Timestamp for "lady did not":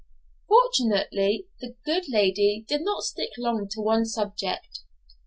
2.09-3.03